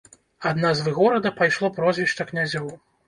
Ад 0.51 0.61
назвы 0.63 0.93
горада 0.99 1.33
пайшло 1.41 1.69
прозвішча 1.81 2.29
князёў. 2.31 2.67